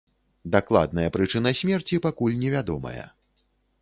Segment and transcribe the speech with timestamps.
[0.55, 3.05] Дакладная прычына смерці пакуль невядомая.